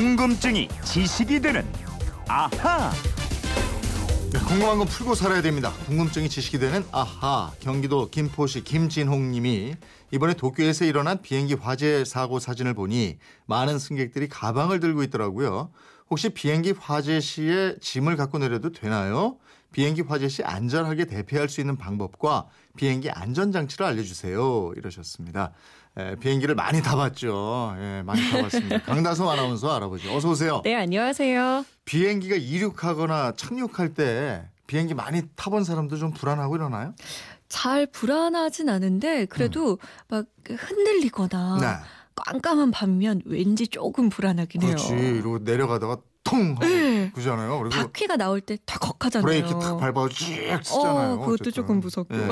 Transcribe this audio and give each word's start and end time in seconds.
궁금증이 0.00 0.68
지식이 0.82 1.40
되는 1.42 1.62
아하. 2.26 2.90
네, 4.32 4.38
궁금한 4.48 4.78
건 4.78 4.86
풀고 4.86 5.14
살아야 5.14 5.42
됩니다. 5.42 5.74
궁금증이 5.84 6.30
지식이 6.30 6.58
되는 6.58 6.82
아하. 6.90 7.52
경기도 7.60 8.08
김포시 8.08 8.64
김진홍님이 8.64 9.74
이번에 10.10 10.32
도쿄에서 10.32 10.86
일어난 10.86 11.20
비행기 11.20 11.52
화재 11.52 12.06
사고 12.06 12.40
사진을 12.40 12.72
보니 12.72 13.18
많은 13.44 13.78
승객들이 13.78 14.30
가방을 14.30 14.80
들고 14.80 15.02
있더라고요. 15.02 15.70
혹시 16.08 16.30
비행기 16.30 16.72
화재 16.80 17.20
시에 17.20 17.76
짐을 17.82 18.16
갖고 18.16 18.38
내려도 18.38 18.72
되나요? 18.72 19.36
비행기 19.72 20.02
화재 20.02 20.28
시 20.28 20.42
안전하게 20.42 21.04
대피할 21.06 21.48
수 21.48 21.60
있는 21.60 21.76
방법과 21.76 22.46
비행기 22.76 23.10
안전 23.10 23.52
장치를 23.52 23.86
알려주세요. 23.86 24.72
이러셨습니다. 24.76 25.52
에, 25.96 26.16
비행기를 26.16 26.54
많이 26.54 26.82
타봤죠. 26.82 27.74
예, 27.78 28.02
많이 28.04 28.20
타봤습니다. 28.30 28.82
강다솜 28.86 29.28
아나운서 29.28 29.74
알아보죠. 29.74 30.12
어서 30.14 30.30
오세요. 30.30 30.60
네, 30.64 30.74
안녕하세요. 30.74 31.64
비행기가 31.84 32.36
이륙하거나 32.36 33.32
착륙할 33.36 33.94
때 33.94 34.48
비행기 34.66 34.94
많이 34.94 35.22
타본 35.36 35.64
사람도 35.64 35.96
좀 35.96 36.12
불안하고 36.12 36.56
이러나요? 36.56 36.94
잘 37.48 37.86
불안하진 37.86 38.68
않은데 38.68 39.26
그래도 39.26 39.78
막 40.08 40.26
흔들리거나 40.48 41.58
네. 41.60 41.66
깜깜한 42.14 42.70
밤이면 42.70 43.22
왠지 43.24 43.66
조금 43.66 44.08
불안하긴 44.08 44.62
해요. 44.62 44.76
그렇지. 44.76 44.92
이러고 44.94 45.38
내려가다가 45.40 45.96
통 46.30 46.50
하고 46.52 46.64
네. 46.64 47.10
그러잖아요. 47.12 47.58
그리고 47.58 47.70
바퀴가 47.70 48.16
나올 48.16 48.40
때 48.40 48.56
덜컥하잖아요. 48.66 49.24
브레이크 49.26 49.48
탁 49.58 49.78
밟아서 49.78 50.08
쭉 50.10 50.24
쓰잖아요. 50.62 51.12
어, 51.12 51.16
그것도 51.18 51.32
어쨌든. 51.34 51.52
조금 51.52 51.80
무섭고. 51.80 52.14
예. 52.16 52.28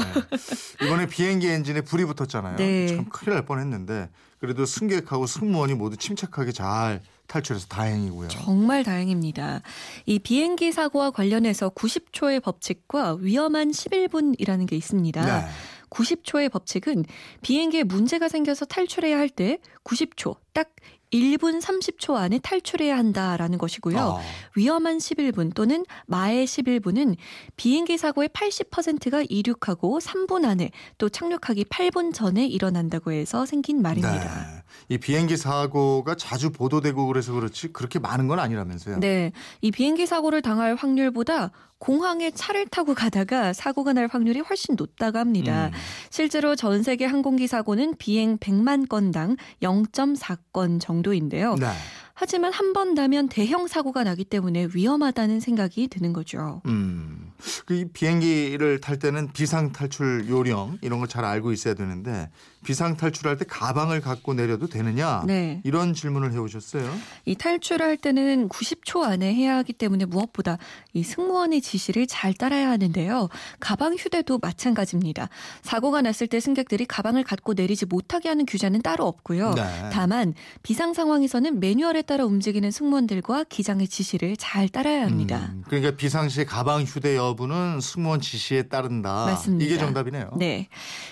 이번에 0.87 1.07
비행기 1.07 1.49
엔진에 1.49 1.81
불이 1.81 2.05
붙었잖아요. 2.05 2.57
네. 2.57 2.87
참 2.89 3.09
큰일 3.09 3.35
날 3.35 3.45
뻔했는데 3.45 4.09
그래도 4.41 4.65
승객하고 4.67 5.27
승무원이 5.27 5.75
모두 5.75 5.97
침착하게 5.97 6.53
잘 6.53 7.01
탈출해서 7.27 7.67
다행이고요. 7.67 8.29
정말 8.29 8.85
다행입니다. 8.85 9.61
이 10.07 10.19
비행기 10.19 10.73
사고와 10.73 11.11
관련해서 11.11 11.71
90초의 11.71 12.43
법칙과 12.43 13.19
위험한 13.21 13.71
11분이라는 13.73 14.67
게 14.67 14.77
있습니다. 14.77 15.25
네. 15.25 15.47
90초의 15.91 16.51
법칙은 16.53 17.05
비행기에 17.43 17.83
문제가 17.83 18.29
생겨서 18.29 18.65
탈출해야 18.67 19.19
할 19.19 19.29
때 19.31 19.59
90초, 19.85 20.37
딱 20.53 20.69
1분 21.13 21.61
30초 21.61 22.15
안에 22.15 22.39
탈출해야 22.39 22.97
한다라는 22.97 23.59
것이고요. 23.59 23.99
아, 23.99 24.21
위험한 24.57 24.99
11분 24.99 25.55
또는 25.55 25.85
마의 26.07 26.47
11분은 26.47 27.17
비행기 27.57 27.99
사고의 27.99 28.29
80%가 28.29 29.25
이륙하고 29.29 29.99
3분 29.99 30.45
안에 30.45 30.71
또 30.99 31.09
착륙하기 31.09 31.65
8분 31.65 32.13
전에 32.15 32.47
일어난다고 32.47 33.13
해서 33.13 33.47
생긴 33.47 33.83
말입니다. 33.83 34.53
네. 34.53 34.58
이 34.89 34.99
비행기 34.99 35.37
사고가 35.37 36.15
자주 36.15 36.51
보도되고 36.51 37.07
그래서 37.07 37.33
그렇지 37.33 37.69
그렇게 37.73 37.99
많은 37.99 38.29
건 38.29 38.39
아니라면서요. 38.39 39.01
네. 39.01 39.33
이 39.61 39.71
비행기 39.71 40.07
사고를 40.07 40.43
당할 40.43 40.75
확률보다 40.75 41.51
공항에 41.79 42.31
차를 42.33 42.67
타고 42.67 42.95
가다가 42.95 43.53
사고가 43.53 43.93
날 43.93 44.09
확률이 44.11 44.41
훨씬 44.41 44.75
높다고 44.77 45.19
합니다. 45.19 45.67
음. 45.67 45.73
실제로 46.11 46.57
전 46.57 46.83
세계 46.83 47.05
항공기 47.07 47.47
사고는 47.47 47.95
비행 47.99 48.37
100만 48.39 48.89
건당 48.89 49.37
0.4건 49.63 50.81
정도인데요. 50.81 51.55
네. 51.55 51.67
하지만 52.15 52.53
한 52.53 52.73
번 52.73 52.95
나면 52.95 53.29
대형 53.29 53.69
사고가 53.69 54.03
나기 54.05 54.25
때문에 54.25 54.69
위험하다는 54.75 55.39
생각이 55.41 55.89
드는 55.89 56.13
거죠. 56.13 56.63
음. 56.67 57.28
그이 57.67 57.87
비행기를 57.93 58.81
탈 58.81 58.99
때는 58.99 59.33
비상 59.33 59.73
탈출 59.73 60.29
요령 60.29 60.79
이런 60.83 60.99
걸 61.01 61.09
잘 61.09 61.25
알고 61.25 61.53
있어야 61.53 61.73
되는데 61.73 62.29
비상 62.65 62.97
탈출할 62.99 63.39
때 63.39 63.47
가방을 63.49 64.01
갖고 64.03 64.35
내려도 64.35 64.67
되느냐? 64.67 65.23
네. 65.27 65.63
이런 65.65 65.95
질문을 65.95 66.33
해 66.33 66.37
오셨어요. 66.39 66.93
이 67.25 67.35
탈출할 67.35 67.97
때는 67.97 68.49
90초 68.51 69.03
안에 69.05 69.33
해야 69.33 69.57
하기 69.59 69.73
때문에 69.73 70.05
무엇보다 70.05 70.59
이 70.93 71.03
승무원의 71.03 71.63
지시를 71.63 72.07
잘 72.07 72.35
따라야 72.35 72.69
하는데요. 72.71 73.29
가방 73.59 73.95
휴대도 73.95 74.39
마찬가지입니다. 74.43 75.31
사고가 75.63 76.03
났을 76.03 76.27
때 76.27 76.41
승객들이 76.41 76.85
가방을 76.85 77.25
갖고 77.25 77.55
내리지 77.55 77.87
못하게 77.87 78.29
하는 78.29 78.45
규제는 78.45 78.83
따로 78.83 79.07
없고요. 79.07 79.55
네. 79.55 79.89
다만 79.93 80.35
비상 80.63 80.93
상황에서는 80.93 81.61
매뉴얼에 81.61 82.03
따라 82.03 82.25
움직이는 82.27 82.71
승무원들과 82.71 83.45
기장의 83.45 83.89
지시를 83.89 84.37
잘 84.37 84.69
따라야 84.69 85.05
합니다. 85.07 85.51
음, 85.55 85.65
그러니까 85.69 85.93
비상시 85.97 86.45
가방 86.45 86.83
휴대 86.83 87.17
여 87.17 87.28
부는 87.35 87.81
승무원 87.81 88.21
지시에 88.21 88.65
따른다. 88.65 89.27
맞습니다. 89.27 89.65
이게 89.65 89.79
정답이네요. 89.79 90.31
네. 90.37 90.69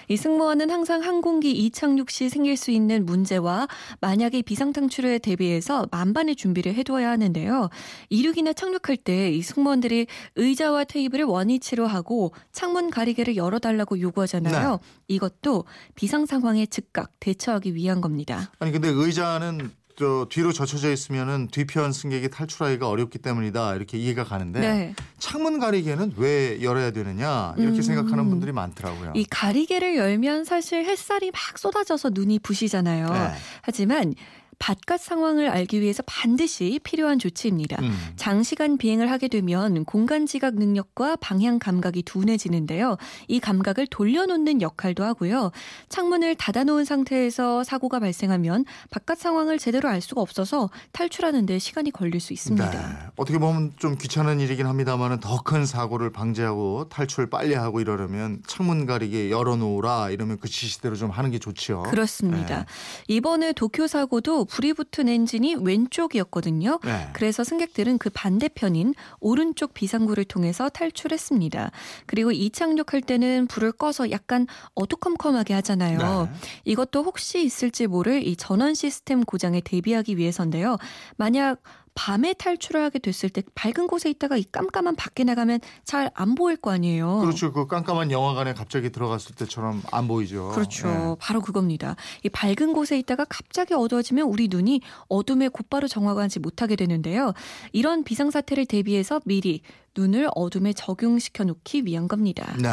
이 0.08 0.16
승무원은 0.16 0.70
항상 0.70 1.02
항공기 1.02 1.52
이착륙 1.52 2.10
시 2.10 2.28
생길 2.28 2.56
수 2.56 2.70
있는 2.70 3.04
문제와 3.06 3.68
만약에 4.00 4.42
비상탈출에 4.42 5.18
대비해서 5.18 5.86
만반의 5.90 6.36
준비를 6.36 6.74
해둬야 6.74 7.10
하는데요. 7.10 7.68
이륙이나 8.10 8.52
착륙할 8.52 8.96
때 8.96 9.26
이 9.36 9.42
승무원들이 9.42 10.06
의자와 10.36 10.84
테이블을 10.84 11.24
원위치로 11.24 11.86
하고 11.86 12.32
창문 12.52 12.90
가리개를 12.90 13.36
열어달라고 13.36 14.00
요구하잖아요. 14.00 14.70
네. 14.72 14.78
이것도 15.08 15.64
비상 15.94 16.26
상황에 16.26 16.66
즉각 16.66 17.10
대처하기 17.20 17.74
위한 17.74 18.00
겁니다. 18.00 18.50
아니 18.58 18.72
근데 18.72 18.88
의자는 18.88 19.70
저 19.98 20.26
뒤로 20.28 20.52
젖혀져 20.52 20.92
있으면은 20.92 21.48
뒤편 21.48 21.90
승객이 21.90 22.28
탈출하기가 22.28 22.86
어렵기 22.86 23.18
때문이다 23.18 23.76
이렇게 23.76 23.96
이해가 23.96 24.24
가는데 24.24 24.60
네. 24.60 24.94
창문 25.18 25.58
가리개는 25.58 26.12
왜 26.18 26.62
열어야 26.62 26.90
되느냐 26.90 27.54
이렇게 27.56 27.78
음. 27.78 27.82
생각하는 27.82 28.28
분들이 28.28 28.52
많더라고요. 28.52 29.12
이 29.14 29.24
가리개를 29.24 29.96
열면 29.96 30.44
사실 30.44 30.84
햇살이 30.84 31.30
막 31.30 31.58
쏟아져서 31.58 32.10
눈이 32.12 32.40
부시잖아요. 32.40 33.08
네. 33.10 33.30
하지만 33.62 34.14
바깥 34.58 35.00
상황을 35.00 35.48
알기 35.48 35.80
위해서 35.80 36.02
반드시 36.06 36.80
필요한 36.82 37.18
조치입니다. 37.18 37.80
음. 37.82 37.92
장시간 38.16 38.78
비행을 38.78 39.10
하게 39.10 39.28
되면 39.28 39.84
공간 39.84 40.26
지각 40.26 40.54
능력과 40.54 41.16
방향 41.16 41.58
감각이 41.58 42.02
둔해지는데요. 42.02 42.96
이 43.28 43.38
감각을 43.38 43.86
돌려놓는 43.88 44.62
역할도 44.62 45.04
하고요. 45.04 45.52
창문을 45.88 46.36
닫아놓은 46.36 46.84
상태에서 46.84 47.64
사고가 47.64 48.00
발생하면 48.00 48.64
바깥 48.90 49.18
상황을 49.18 49.58
제대로 49.58 49.88
알 49.88 50.00
수가 50.00 50.20
없어서 50.20 50.70
탈출하는 50.92 51.46
데 51.46 51.58
시간이 51.58 51.90
걸릴 51.90 52.20
수 52.20 52.32
있습니다. 52.32 52.70
네. 52.70 52.78
어떻게 53.16 53.38
보면 53.38 53.72
좀 53.76 53.96
귀찮은 53.96 54.40
일이긴 54.40 54.66
합니다만은 54.66 55.20
더큰 55.20 55.66
사고를 55.66 56.10
방지하고 56.10 56.88
탈출 56.88 57.28
빨리 57.28 57.54
하고 57.54 57.80
이러려면 57.80 58.42
창문 58.46 58.86
가리개 58.86 59.30
열어놓으라 59.30 60.10
이러면 60.10 60.38
그 60.38 60.48
지시대로 60.48 60.96
좀 60.96 61.10
하는 61.10 61.30
게 61.30 61.38
좋지요. 61.38 61.82
그렇습니다. 61.82 62.60
네. 62.60 62.64
이번에 63.08 63.52
도쿄 63.52 63.86
사고도 63.86 64.45
불이 64.46 64.72
붙은 64.72 65.08
엔진이 65.08 65.56
왼쪽이었거든요. 65.56 66.80
네. 66.84 67.08
그래서 67.12 67.44
승객들은 67.44 67.98
그 67.98 68.10
반대편인 68.10 68.94
오른쪽 69.20 69.74
비상구를 69.74 70.24
통해서 70.24 70.68
탈출했습니다. 70.68 71.70
그리고 72.06 72.32
이착륙할 72.32 73.02
때는 73.02 73.46
불을 73.46 73.72
꺼서 73.72 74.10
약간 74.10 74.46
어두컴컴하게 74.74 75.54
하잖아요. 75.54 76.28
네. 76.30 76.38
이것도 76.64 77.02
혹시 77.02 77.42
있을지 77.44 77.86
모를 77.86 78.26
이 78.26 78.36
전원 78.36 78.74
시스템 78.74 79.22
고장에 79.22 79.60
대비하기 79.60 80.16
위해서인데요. 80.16 80.78
만약 81.16 81.60
밤에 81.96 82.34
탈출을 82.34 82.80
하게 82.80 83.00
됐을 83.00 83.28
때 83.30 83.42
밝은 83.56 83.88
곳에 83.88 84.08
있다가 84.10 84.36
이 84.36 84.44
깜깜한 84.44 84.94
밖에 84.94 85.24
나가면 85.24 85.60
잘 85.82 86.10
안 86.14 86.34
보일 86.34 86.56
거 86.56 86.70
아니에요. 86.70 87.18
그렇죠. 87.18 87.52
그 87.52 87.66
깜깜한 87.66 88.10
영화관에 88.10 88.54
갑자기 88.54 88.90
들어갔을 88.90 89.34
때처럼 89.34 89.82
안 89.90 90.06
보이죠. 90.06 90.50
그렇죠. 90.50 90.86
네. 90.86 91.16
바로 91.18 91.40
그겁니다. 91.40 91.96
이 92.22 92.28
밝은 92.28 92.72
곳에 92.74 92.98
있다가 92.98 93.24
갑자기 93.24 93.74
어두워지면 93.74 94.26
우리 94.26 94.48
눈이 94.48 94.82
어둠에 95.08 95.48
곧바로 95.48 95.88
정화하지 95.88 96.40
못하게 96.40 96.76
되는데요. 96.76 97.32
이런 97.72 98.04
비상 98.04 98.30
사태를 98.30 98.66
대비해서 98.66 99.20
미리 99.24 99.62
눈을 99.96 100.28
어둠에 100.34 100.72
적용시켜 100.74 101.44
놓기 101.44 101.86
위한 101.86 102.08
겁니다. 102.08 102.54
네. 102.60 102.70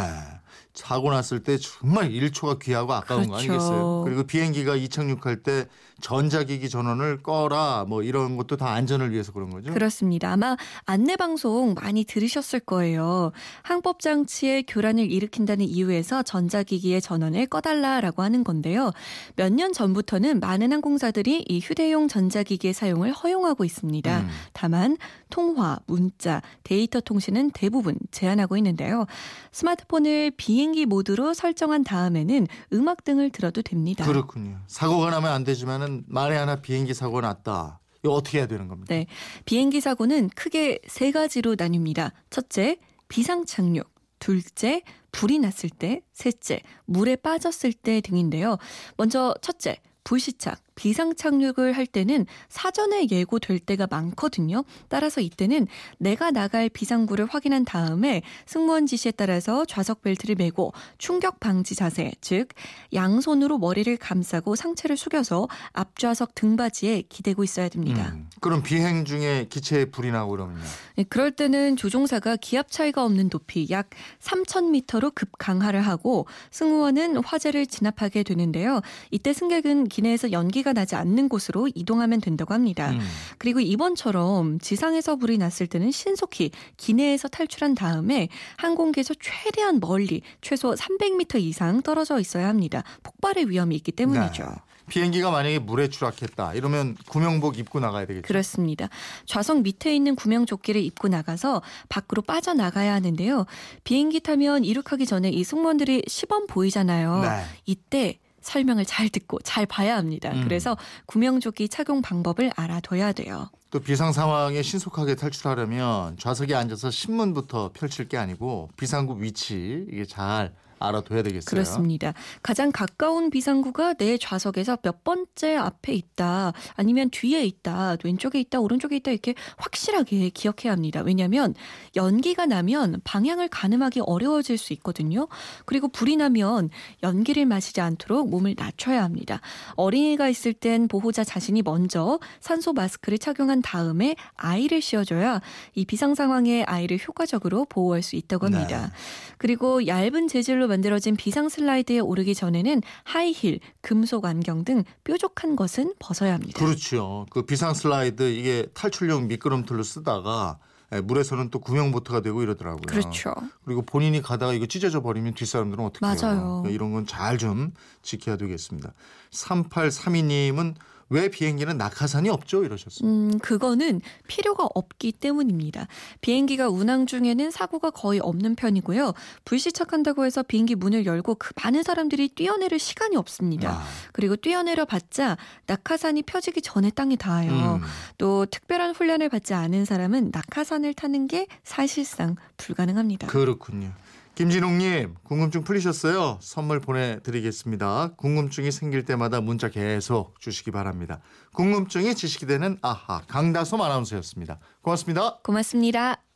사고 0.73 1.11
났을 1.11 1.43
때 1.43 1.57
정말 1.57 2.09
1초가 2.09 2.59
귀하고 2.59 2.93
아까운 2.93 3.27
거 3.27 3.33
그렇죠. 3.37 3.51
아니겠어요? 3.53 4.01
그리고 4.05 4.23
비행기가 4.23 4.75
이착륙할 4.75 5.43
때 5.43 5.67
전자기기 6.01 6.67
전원을 6.69 7.21
꺼라 7.21 7.85
뭐 7.87 8.01
이런 8.03 8.35
것도 8.37 8.57
다 8.57 8.71
안전을 8.71 9.11
위해서 9.11 9.31
그런 9.31 9.51
거죠. 9.51 9.71
그렇습니다. 9.71 10.31
아마 10.31 10.57
안내 10.85 11.15
방송 11.15 11.75
많이 11.75 12.03
들으셨을 12.03 12.59
거예요. 12.61 13.31
항법 13.61 13.99
장치의 14.01 14.63
교란을 14.67 15.11
일으킨다는 15.11 15.65
이유에서 15.65 16.23
전자기기의 16.23 17.01
전원을 17.01 17.45
꺼달라라고 17.47 18.21
하는 18.23 18.43
건데요. 18.43 18.91
몇 19.35 19.53
년 19.53 19.71
전부터는 19.71 20.39
많은 20.39 20.71
항공사들이 20.73 21.45
이 21.47 21.59
휴대용 21.59 22.07
전자기기의 22.07 22.73
사용을 22.73 23.11
허용하고 23.11 23.63
있습니다. 23.65 24.19
음. 24.21 24.27
다만 24.53 24.97
통화, 25.29 25.77
문자, 25.85 26.41
데이터 26.63 26.99
통신은 26.99 27.51
대부분 27.51 27.95
제한하고 28.09 28.57
있는데요. 28.57 29.05
스마트폰을 29.51 30.31
비행 30.37 30.62
기 30.71 30.85
모드로 30.85 31.33
설정한 31.33 31.83
다음에는 31.83 32.47
음악 32.73 33.03
등을 33.03 33.29
들어도 33.29 33.61
됩니다. 33.61 34.05
그렇군요. 34.05 34.59
사고가 34.67 35.09
나면 35.11 35.31
안 35.31 35.43
되지만은 35.43 36.05
만에 36.07 36.35
하나 36.35 36.55
비행기 36.55 36.93
사고가 36.93 37.21
났다. 37.21 37.81
이거 38.03 38.13
어떻게 38.13 38.39
해야 38.39 38.47
되는 38.47 38.67
겁니까? 38.67 38.93
네. 38.93 39.05
비행기 39.45 39.81
사고는 39.81 40.29
크게 40.29 40.79
세 40.87 41.11
가지로 41.11 41.55
나뉩니다. 41.55 42.11
첫째, 42.29 42.77
비상 43.09 43.45
착륙. 43.45 43.91
둘째, 44.19 44.83
불이 45.11 45.39
났을 45.39 45.69
때. 45.69 46.01
셋째, 46.13 46.61
물에 46.85 47.17
빠졌을 47.17 47.73
때 47.73 47.99
등인데요. 48.01 48.57
먼저 48.97 49.35
첫째, 49.41 49.77
불시착. 50.05 50.62
비상 50.75 51.15
착륙을 51.15 51.73
할 51.73 51.85
때는 51.85 52.25
사전에 52.49 53.07
예고될 53.09 53.59
때가 53.59 53.87
많거든요. 53.89 54.63
따라서 54.89 55.21
이때는 55.21 55.67
내가 55.97 56.31
나갈 56.31 56.69
비상구를 56.69 57.25
확인한 57.25 57.65
다음에 57.65 58.21
승무원 58.45 58.85
지시에 58.85 59.11
따라서 59.11 59.65
좌석 59.65 60.01
벨트를 60.01 60.35
매고 60.35 60.73
충격 60.97 61.39
방지 61.39 61.75
자세, 61.75 62.11
즉 62.21 62.49
양손으로 62.93 63.57
머리를 63.57 63.95
감싸고 63.97 64.55
상체를 64.55 64.97
숙여서 64.97 65.47
앞좌석 65.73 66.35
등받이에 66.35 67.03
기대고 67.09 67.43
있어야 67.43 67.69
됩니다. 67.69 68.11
음, 68.13 68.29
그럼 68.39 68.63
비행 68.63 69.05
중에 69.05 69.47
기체에 69.49 69.85
불이 69.85 70.11
나고 70.11 70.31
그러면요. 70.31 70.63
네, 70.95 71.03
그럴 71.03 71.31
때는 71.31 71.75
조종사가 71.75 72.37
기압 72.37 72.71
차이가 72.71 73.03
없는 73.03 73.29
높이 73.29 73.67
약 73.69 73.89
3,000m로 74.21 75.13
급 75.13 75.37
강하를 75.37 75.81
하고 75.81 76.25
승무원은 76.51 77.23
화재를 77.23 77.67
진압하게 77.67 78.23
되는데요. 78.23 78.81
이때 79.11 79.33
승객은 79.33 79.85
기내에서 79.85 80.31
연기 80.31 80.62
가 80.63 80.73
나지 80.73 80.95
않는 80.95 81.29
곳으로 81.29 81.69
이동하면 81.75 82.21
된다고 82.21 82.53
합니다. 82.53 82.91
음. 82.91 82.99
그리고 83.37 83.59
이번처럼 83.59 84.59
지상에서 84.59 85.17
불이 85.17 85.37
났을 85.37 85.67
때는 85.67 85.91
신속히 85.91 86.51
기내에서 86.77 87.27
탈출한 87.27 87.75
다음에 87.75 88.29
항공기에서 88.57 89.13
최대한 89.21 89.79
멀리 89.79 90.21
최소 90.41 90.73
300m 90.73 91.41
이상 91.41 91.81
떨어져 91.81 92.19
있어야 92.19 92.47
합니다. 92.47 92.83
폭발의 93.03 93.49
위험이 93.49 93.75
있기 93.75 93.91
때문이죠. 93.91 94.43
네. 94.43 94.73
비행기가 94.87 95.31
만약에 95.31 95.59
물에 95.59 95.89
추락했다 95.89 96.53
이러면 96.53 96.95
구명복 97.07 97.57
입고 97.57 97.79
나가야 97.79 98.05
되겠죠. 98.05 98.27
그렇습니다. 98.27 98.89
좌석 99.25 99.61
밑에 99.61 99.95
있는 99.95 100.15
구명조끼를 100.15 100.81
입고 100.81 101.07
나가서 101.07 101.61
밖으로 101.89 102.21
빠져나가야 102.21 102.93
하는데요. 102.93 103.45
비행기 103.83 104.19
타면 104.19 104.65
이륙하기 104.65 105.05
전에 105.05 105.29
이 105.29 105.43
승무원들이 105.43 106.03
시범 106.07 106.47
보이잖아요. 106.47 107.21
네. 107.21 107.43
이때 107.65 108.19
설명을 108.43 108.85
잘 108.85 109.09
듣고 109.09 109.39
잘 109.39 109.65
봐야 109.65 109.97
합니다. 109.97 110.31
음. 110.31 110.43
그래서 110.43 110.77
구명조끼 111.07 111.69
착용 111.69 112.01
방법을 112.01 112.51
알아둬야 112.55 113.13
돼요. 113.13 113.49
또 113.71 113.79
비상 113.79 114.13
상황에 114.13 114.61
신속하게 114.61 115.15
탈출하려면 115.15 116.17
좌석에 116.19 116.53
앉아서 116.53 116.91
신문부터 116.91 117.71
펼칠 117.73 118.07
게 118.07 118.17
아니고 118.17 118.69
비상구 118.77 119.21
위치 119.23 119.87
이게 119.91 120.05
잘 120.05 120.53
알아둬야 120.87 121.23
되겠어요. 121.23 121.49
그렇습니다. 121.49 122.13
가장 122.41 122.71
가까운 122.71 123.29
비상구가 123.29 123.93
내 123.93 124.17
좌석에서 124.17 124.77
몇 124.77 125.03
번째 125.03 125.55
앞에 125.55 125.93
있다, 125.93 126.53
아니면 126.75 127.09
뒤에 127.09 127.45
있다, 127.45 127.97
왼쪽에 128.03 128.39
있다, 128.39 128.59
오른쪽에 128.59 128.97
있다 128.97 129.11
이렇게 129.11 129.33
확실하게 129.57 130.29
기억해야 130.29 130.73
합니다. 130.73 131.01
왜냐하면 131.01 131.55
연기가 131.95 132.45
나면 132.45 133.01
방향을 133.03 133.47
가늠하기 133.47 134.01
어려워질 134.01 134.57
수 134.57 134.73
있거든요. 134.73 135.27
그리고 135.65 135.87
불이 135.87 136.17
나면 136.17 136.69
연기를 137.01 137.45
마시지 137.45 137.81
않도록 137.81 138.29
몸을 138.29 138.55
낮춰야 138.57 139.03
합니다. 139.03 139.39
어린이가 139.75 140.29
있을 140.29 140.53
땐 140.53 140.87
보호자 140.87 141.23
자신이 141.23 141.61
먼저 141.61 142.19
산소 142.39 142.73
마스크를 142.73 143.17
착용한 143.17 143.61
다음에 143.61 144.15
아이를 144.35 144.81
씌워줘야 144.81 145.41
이 145.75 145.85
비상 145.85 146.15
상황에 146.15 146.63
아이를 146.63 146.99
효과적으로 147.07 147.65
보호할 147.65 148.01
수 148.01 148.15
있다고 148.15 148.47
합니다. 148.47 148.87
네. 148.87 148.93
그리고 149.37 149.87
얇은 149.87 150.27
재질로 150.27 150.67
만들어진 150.73 151.15
비상 151.15 151.49
슬라이드에 151.49 151.99
오르기 151.99 152.33
전에는 152.33 152.81
하이힐, 153.03 153.59
금속 153.81 154.25
안경 154.25 154.63
등 154.65 154.83
뾰족한 155.03 155.55
것은 155.55 155.93
벗어야 155.99 156.33
합니다. 156.33 156.59
그렇죠. 156.59 157.27
그 157.29 157.43
비상 157.43 157.73
슬라이드 157.75 158.23
이게 158.31 158.65
탈출용 158.73 159.27
미끄럼틀로 159.27 159.83
쓰다가 159.83 160.57
예, 160.93 161.01
물에서는 161.01 161.49
또 161.49 161.59
구명보트가 161.59 162.21
되고 162.21 162.41
이러더라고요. 162.43 162.81
그렇죠. 162.87 163.33
그리고 163.65 163.81
본인이 163.83 164.21
가다가 164.21 164.53
이거 164.53 164.65
찢어져 164.65 165.01
버리면 165.01 165.33
뒷사람들은 165.35 165.83
어떻게 165.83 166.05
해요? 166.05 166.15
맞아요. 166.21 166.63
이런 166.69 166.91
건 166.91 167.05
잘 167.05 167.37
좀 167.37 167.71
지켜야 168.01 168.35
되겠습니다. 168.37 168.93
3832님은 169.31 170.75
왜 171.13 171.29
비행기는 171.29 171.77
낙하산이 171.77 172.29
없죠? 172.29 172.63
이러셨어요. 172.63 173.07
음, 173.07 173.37
그거는 173.37 174.01
필요가 174.27 174.67
없기 174.73 175.11
때문입니다. 175.11 175.87
비행기가 176.21 176.69
운항 176.69 177.05
중에는 177.05 177.51
사고가 177.51 177.91
거의 177.91 178.19
없는 178.19 178.55
편이고요. 178.55 179.13
불시착한다고 179.45 180.25
해서 180.25 180.41
비행기 180.41 180.73
문을 180.73 181.05
열고 181.05 181.35
그 181.35 181.53
많은 181.63 181.83
사람들이 181.83 182.29
뛰어내릴 182.29 182.79
시간이 182.79 183.15
없습니다. 183.15 183.73
아, 183.73 183.83
그리고 184.11 184.35
뛰어내려 184.35 184.85
봤자 184.85 185.37
낙하산이 185.67 186.23
펴지기 186.23 186.63
전에 186.63 186.89
땅에 186.89 187.15
닿아요. 187.15 187.75
음. 187.75 187.81
또 188.17 188.47
특별한 188.47 188.95
훈련을 188.95 189.29
받지 189.29 189.53
않은 189.53 189.85
사람은 189.85 190.31
낙하산을 190.33 190.95
타는 190.95 191.27
게 191.27 191.45
사실상 191.63 192.37
불가능합니다. 192.57 193.27
그렇군요. 193.27 193.93
김진홍님 194.35 195.15
궁금증 195.23 195.63
풀리셨어요? 195.63 196.39
선물 196.41 196.79
보내드리겠습니다. 196.79 198.13
궁금증이 198.17 198.71
생길 198.71 199.05
때마다 199.05 199.41
문자 199.41 199.69
계속 199.69 200.39
주시기 200.39 200.71
바랍니다. 200.71 201.21
궁금증이 201.53 202.15
지식이 202.15 202.47
되는 202.47 202.77
아하 202.81 203.21
강다솜 203.27 203.79
아나운서였습니다. 203.81 204.59
고맙습니다. 204.81 205.37
고맙습니다. 205.43 206.32